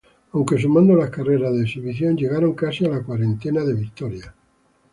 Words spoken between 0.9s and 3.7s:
las carreras de exhibición llegaron casi a la cuarentena